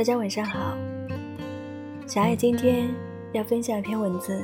[0.00, 0.74] 大家晚上好，
[2.06, 2.88] 小爱今天
[3.34, 4.42] 要分享一篇文字：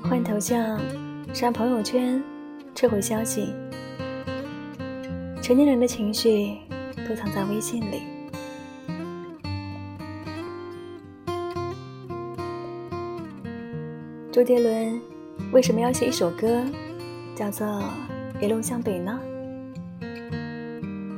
[0.00, 0.80] 换头像、
[1.34, 2.22] 删朋友圈、
[2.72, 3.52] 撤回消息。
[5.42, 6.56] 成年人的情绪
[7.08, 8.02] 都藏在微信里。
[14.30, 15.00] 周杰伦
[15.50, 16.62] 为什么要写一首歌，
[17.34, 17.66] 叫做
[18.40, 19.18] 《一路向北》呢？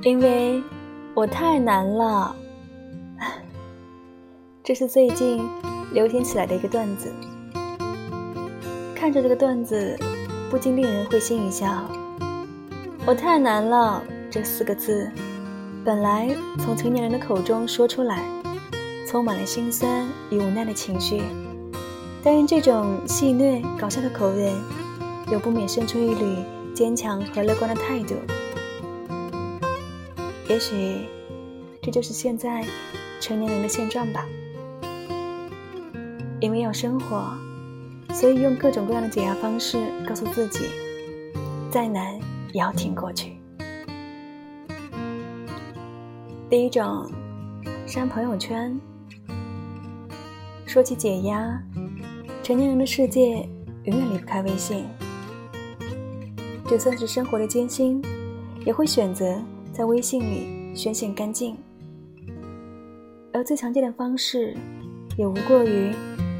[0.03, 0.63] 因为
[1.15, 2.35] 我太难了。
[4.63, 5.47] 这是最近
[5.93, 7.13] 流行起来的一个段子。
[8.95, 9.99] 看着这个段子，
[10.51, 11.67] 不禁令人会心一笑。
[13.07, 15.11] 我太难了这四个字，
[15.85, 18.23] 本来从成年人的口中说出来，
[19.07, 21.23] 充满了心酸与无奈的情绪。
[22.23, 24.53] 但用这种戏谑搞笑的口吻，
[25.33, 26.37] 又不免生出一缕
[26.75, 28.15] 坚强和乐观的态度。
[30.51, 31.07] 也许，
[31.81, 32.67] 这就是现在
[33.21, 34.27] 成年人的现状吧。
[36.41, 37.23] 因为要生活，
[38.13, 40.65] 所以用各种各样的解压方式告诉自己，
[41.71, 42.19] 再难
[42.53, 43.37] 也要挺过去。
[46.49, 47.09] 第一种，
[47.87, 48.77] 删朋友圈。
[50.67, 51.63] 说起解压。
[52.43, 53.49] 成年人的世界
[53.85, 54.85] 永远离不开微信，
[56.67, 58.03] 就算是生活的艰辛，
[58.67, 59.41] 也会选择
[59.81, 61.57] 在微信里宣泄干净。
[63.33, 64.55] 而最常见的方式，
[65.17, 65.91] 也无过于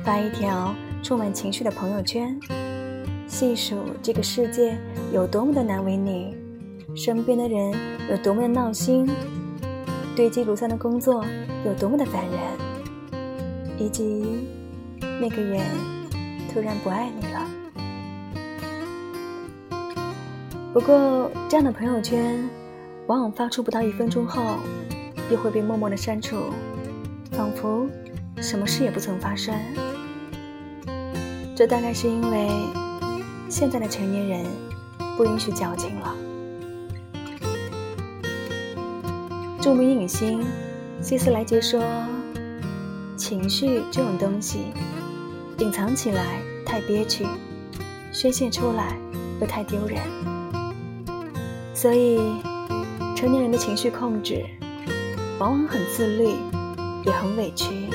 [0.05, 2.39] 发一条充满情绪的朋友圈，
[3.27, 4.77] 细数这个世界
[5.11, 6.37] 有多么的难为你，
[6.95, 7.73] 身边的人
[8.11, 9.09] 有多么的闹心，
[10.15, 11.25] 堆积如山的工作
[11.65, 12.39] 有多么的烦人，
[13.79, 14.23] 以及
[15.19, 15.65] 那个人。
[16.53, 17.47] 突然不爱你了。
[20.75, 22.39] 不过，这样的朋友圈，
[23.11, 24.41] 往往发出不到一分钟后，
[25.33, 26.37] 又会被默默的删除，
[27.33, 27.89] 仿佛
[28.41, 29.53] 什么事也不曾发生。
[31.57, 32.49] 这大概是因为
[33.49, 34.47] 现在的成年人
[35.17, 36.15] 不允许矫情了。
[39.61, 40.47] 著名影星
[41.03, 41.83] 希斯莱杰说
[43.19, 44.67] ：“情绪这种东西。”
[45.59, 47.27] 隐藏起来太憋屈，
[48.13, 48.97] 宣泄出来
[49.41, 50.01] 又太丢人，
[51.75, 52.41] 所以
[53.21, 54.47] 成年人的情绪控制
[55.39, 56.31] 往往很自律，
[57.05, 57.91] 也很委屈。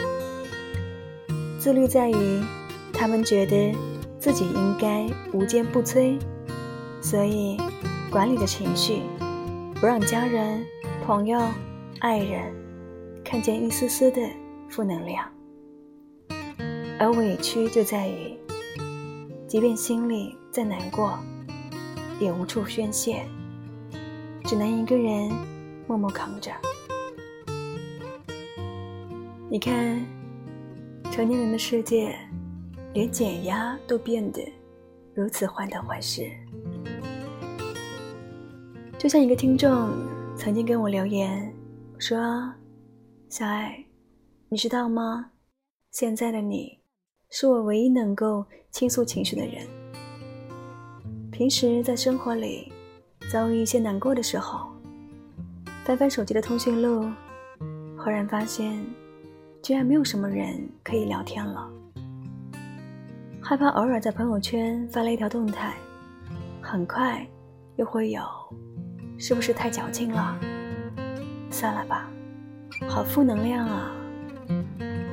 [1.58, 2.44] 自律在于
[2.94, 3.76] 他们觉得
[4.20, 6.20] 自己应该无坚不摧，
[7.02, 7.58] 所以
[8.12, 9.00] 管理的情绪，
[9.82, 10.64] 不让家人、
[11.04, 11.42] 朋友、
[12.02, 12.54] 爱人
[13.24, 14.22] 看见一丝丝的
[14.70, 15.28] 负能量。
[17.00, 18.38] 而委屈就在于，
[19.48, 21.18] 即便心里再难过，
[22.20, 23.26] 也无处宣泄，
[24.48, 25.32] 只能一个人
[25.88, 26.52] 默默扛着。
[29.50, 30.06] 你看，
[31.12, 32.16] 成年人的世界，
[32.94, 34.42] 连减压都变得
[35.16, 36.30] 如此患得患失。
[39.00, 39.90] 就像一个听众
[40.38, 41.52] 曾经跟我留言
[41.98, 42.18] 说
[43.30, 43.84] ：“小爱，
[44.50, 45.32] 你知道吗？
[45.92, 46.78] 现在的你。”
[47.32, 49.68] 是我唯一能够倾诉情绪的人。
[51.32, 52.72] 平时在生活里
[53.32, 54.68] 遭遇一些难过的时候，
[55.84, 57.10] 翻翻手机的通讯录，
[57.98, 58.84] 忽然发现
[59.62, 61.70] 居然没有什么人可以聊天了。
[63.42, 65.74] 害怕偶尔在朋友圈发了一条动态，
[66.62, 67.26] 很快
[67.76, 68.22] 又会有，
[69.18, 70.40] 是不是太矫情了？
[71.52, 72.10] 算了吧，
[72.88, 73.92] 好负能量啊！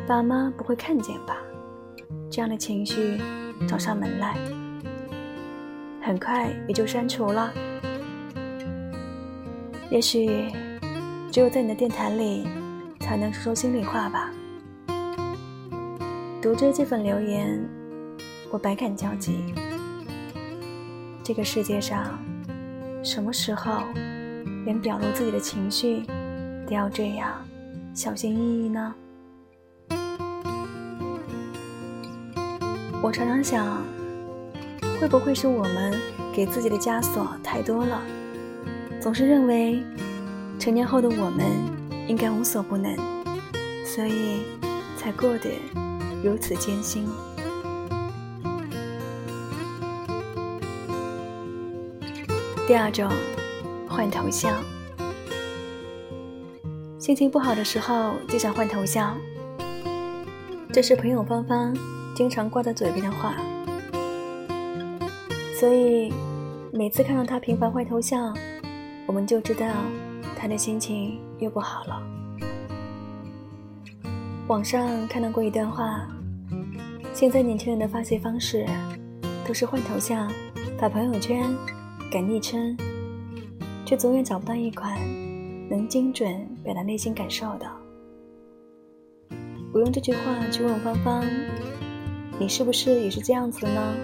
[0.07, 1.37] 爸妈不会看见吧？
[2.31, 3.21] 这样的情绪
[3.69, 4.37] 找上门来，
[6.03, 7.53] 很快也就删除了。
[9.93, 10.51] 也许
[11.31, 12.49] 只有在你的电台里，
[12.99, 14.31] 才能说说心里话吧。
[16.41, 17.63] 读着这份留言，
[18.51, 19.53] 我百感交集。
[21.23, 22.19] 这个世界上，
[23.05, 23.83] 什么时候
[24.65, 26.05] 连表露自己的情绪
[26.67, 27.31] 都要这样
[27.93, 28.95] 小心翼翼呢？
[33.03, 33.83] 我常常想，
[34.99, 35.95] 会不会是我们
[36.33, 38.01] 给自己的枷锁太多了？
[39.03, 39.83] 总是认为
[40.61, 41.45] 成年后的我们
[42.07, 42.97] 应该无所不能，
[43.85, 44.45] 所以
[44.97, 45.51] 才过得
[46.23, 47.05] 如此艰辛。
[52.65, 53.11] 第二种，
[53.89, 54.55] 换头像。
[56.97, 59.19] 心情不好的时候就想换头像，
[60.73, 61.75] 这是朋友芳芳。
[62.15, 63.35] 经常挂在嘴边的话，
[65.59, 66.13] 所以
[66.71, 68.37] 每次看到他频繁换头像，
[69.13, 69.67] 我们就知道
[70.35, 72.03] 他的心情又不好了。
[74.49, 76.09] 网上看到过一段话：
[77.13, 78.65] 现在年轻人的发泄方式，
[79.47, 80.33] 都是换头像、
[80.79, 81.45] 发朋友圈、
[82.11, 82.75] 改昵称，
[83.85, 84.99] 却总也找不到一款
[85.69, 87.71] 能精准表达内心感受的。
[89.75, 90.21] 我用这句话
[90.51, 91.23] 去问芳芳
[92.41, 93.95] ：“你是不是也是这样子的呢？”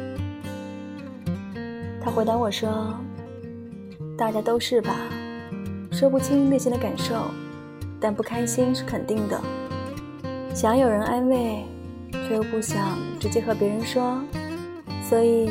[1.98, 2.94] 他回答我说
[4.18, 4.96] ：“大家都是吧，
[5.92, 7.14] 说不清内心的感受，
[8.00, 9.40] 但不开心是肯定的。
[10.52, 11.64] 想有人安慰，
[12.10, 14.20] 却又不想直接和别人说，
[15.08, 15.48] 所以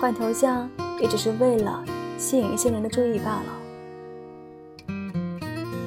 [0.00, 0.70] 换头像
[1.00, 1.84] 也只是为了
[2.16, 3.46] 吸引一些人的注意罢了。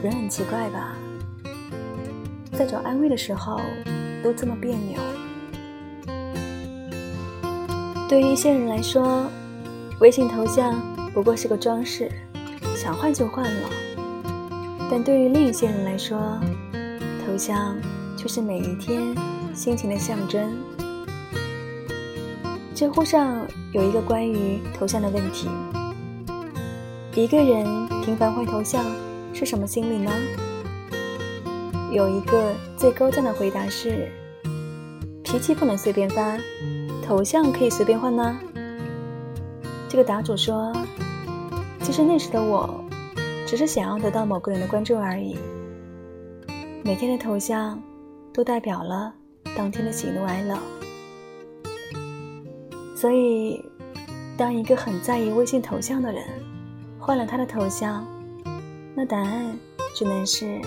[0.03, 0.97] 人很奇怪吧？”
[2.51, 3.61] 在找安慰的时候，
[4.21, 4.99] 都这么别扭。
[8.09, 9.25] 对于一些人来说，
[10.01, 10.75] 微信头像
[11.17, 12.11] 不过是个装饰，
[12.75, 13.69] 想换就换了；
[14.87, 16.39] 但对于另一些人来说，
[17.25, 17.75] 头像
[18.15, 19.15] 却是每一天
[19.51, 20.55] 心情的象征。
[22.75, 25.49] 知乎上有一个关于头像的问题：
[27.15, 27.65] 一个人
[28.03, 28.85] 频繁换头像
[29.33, 30.11] 是什么心理呢？
[31.91, 34.07] 有一个最高赞的回答是：
[35.23, 36.37] 脾气不能随便发，
[37.01, 38.37] 头像可以随便换呢。
[39.89, 40.71] 这个答主说
[41.87, 42.83] ：“其实那时的我，
[43.47, 45.37] 只是想要得到某个人的关注而已。
[46.83, 47.81] 每天的头像，
[48.33, 49.13] 都代表了
[49.55, 50.59] 当天的喜怒哀乐。
[52.93, 53.63] 所以，
[54.35, 56.25] 当一个很在意微信头像的人
[56.99, 58.05] 换了他的头像，
[58.93, 59.57] 那答案
[59.95, 60.59] 只能是。”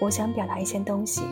[0.00, 1.22] 我想表达一些东西。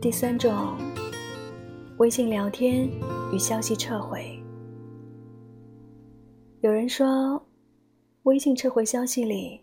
[0.00, 0.74] 第三种，
[2.00, 2.88] 微信聊天
[3.30, 4.42] 与消息撤回。
[6.62, 7.44] 有人说，
[8.22, 9.60] 微信撤回消息里，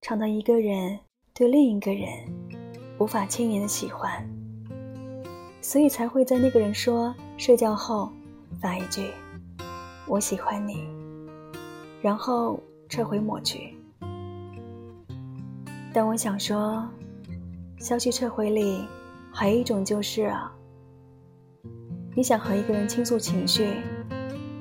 [0.00, 0.98] 常到一个人
[1.34, 2.08] 对另一个人
[2.98, 4.26] 无法轻言的喜欢，
[5.60, 8.10] 所以才会在那个人说睡觉后
[8.58, 9.10] 发一句
[10.08, 10.88] “我喜欢你”。
[12.00, 12.58] 然后
[12.88, 13.76] 撤回抹去。
[15.92, 16.88] 但我想说，
[17.76, 18.82] 消息撤回里
[19.30, 20.55] 还有一种就是啊，
[22.16, 23.74] 你想和一个人倾诉情绪，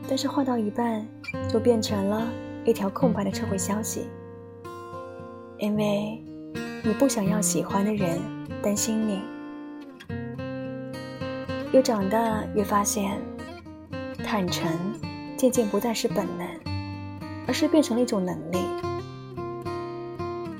[0.09, 1.07] 但是话到一半
[1.47, 2.27] 就变成了
[2.65, 4.07] 一条空白的撤回消息，
[5.57, 6.21] 因为
[6.83, 8.19] 你不想要喜欢的人
[8.61, 9.21] 担心你。
[11.71, 13.21] 越长大越发现，
[14.17, 14.69] 坦诚
[15.37, 16.45] 渐渐不再是本能。
[17.47, 18.57] 而是变成了一种能力。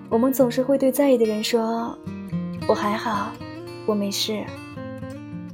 [0.07, 1.98] 我们总是会对在意的人说
[2.69, 3.31] ：“我还好，
[3.88, 4.45] 我没事。”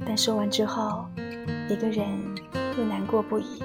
[0.04, 1.06] 但说完之后，
[1.72, 2.06] 一个人
[2.76, 3.62] 又难过不已。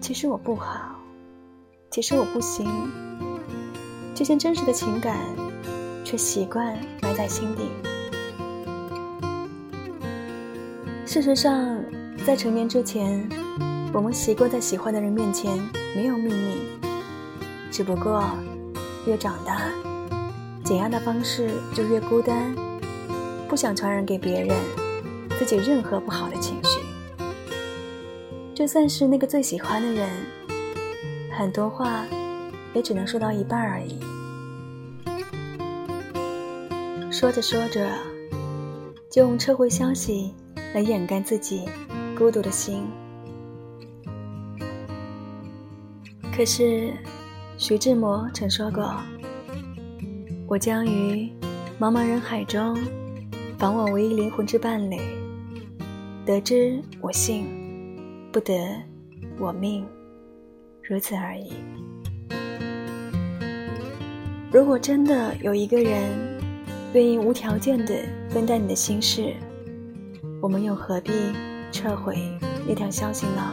[0.00, 0.96] 其实我不好，
[1.90, 2.66] 其实我不行。
[4.14, 5.16] 这些真实的情感，
[6.04, 7.62] 却习惯埋在心底。
[11.04, 11.76] 事实上，
[12.24, 13.28] 在成年之前。
[13.92, 15.58] 我们习惯在喜欢的人面前
[15.96, 16.58] 没有秘密，
[17.72, 18.22] 只不过
[19.04, 19.62] 越长大，
[20.62, 22.54] 减压的方式就越孤单，
[23.48, 24.56] 不想传染给别人
[25.40, 26.80] 自己任何不好的情绪。
[28.54, 30.06] 就算是那个最喜欢的人，
[31.32, 32.04] 很多话
[32.74, 33.98] 也只能说到一半而已。
[37.10, 37.88] 说着说着，
[39.10, 40.34] 就用撤回消息
[40.74, 41.66] 来掩盖自己
[42.14, 42.86] 孤独的心。
[46.36, 46.92] 可是，
[47.56, 48.94] 徐志摩曾说过
[50.46, 51.32] ：“我将于
[51.80, 52.76] 茫茫人海中
[53.56, 54.98] 访我唯一灵魂之伴侣，
[56.30, 57.44] 得之我幸，
[58.30, 58.54] 不得
[59.36, 59.84] 我命，
[60.80, 61.54] 如此而已。”
[64.52, 66.40] 如果真的有一个人
[66.94, 67.96] 愿意无条件的
[68.28, 69.34] 分担你的心事，
[70.40, 71.10] 我们又何必
[71.72, 72.16] 撤回
[72.64, 73.52] 那条消息呢？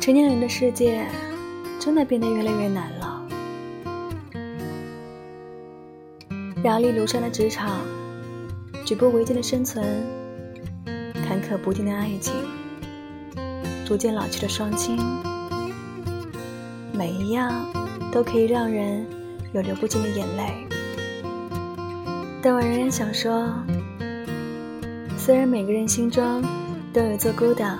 [0.00, 1.06] 成年人的世界，
[1.78, 2.95] 真的变得越来越难。
[6.66, 7.78] 压力如山的职场，
[8.84, 9.86] 举步维艰的生存，
[11.14, 12.34] 坎坷不定的爱情，
[13.86, 14.98] 逐渐老去的双亲，
[16.92, 17.64] 每一样
[18.10, 19.06] 都可以让人
[19.52, 20.66] 有流不尽的眼泪。
[22.42, 23.48] 但我仍然想说，
[25.16, 26.42] 虽然每个人心中
[26.92, 27.78] 都有座孤岛。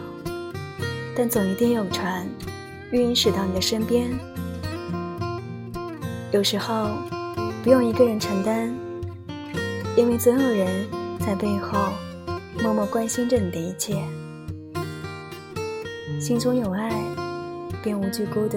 [1.19, 2.29] 但总一定有船，
[2.93, 4.11] 运驶到你的身边。
[6.31, 6.91] 有时候，
[7.67, 8.73] 不用一个人承担，
[9.97, 10.87] 因为总有人
[11.19, 11.77] 在背后
[12.63, 14.01] 默默关心着你的一切。
[16.21, 16.93] 心中有爱，
[17.83, 18.57] 便无惧孤独。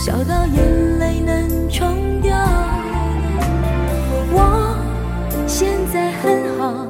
[0.00, 2.32] 笑到眼泪能冲掉，
[4.30, 4.78] 我
[5.44, 6.86] 现在很好，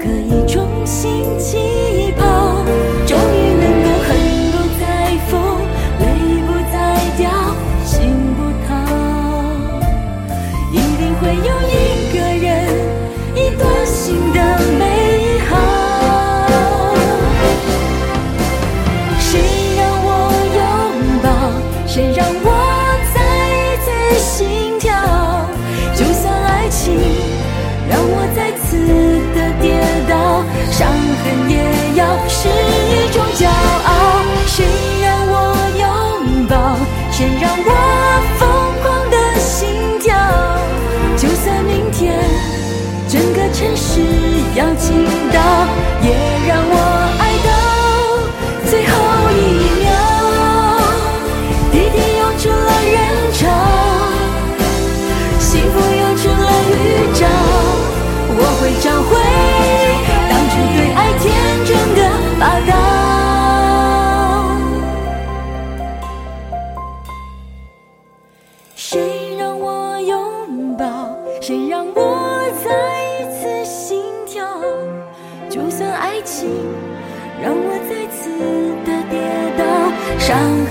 [0.00, 1.79] 可以重新起。
[32.28, 34.64] 是一种骄傲谁
[35.02, 36.76] 让我拥抱
[37.10, 37.70] 谁让我
[38.38, 38.48] 疯
[38.82, 40.14] 狂的心跳。
[41.16, 42.18] 就算明天
[43.08, 44.00] 整个城市
[44.54, 45.40] 要倾倒
[80.20, 80.69] 伤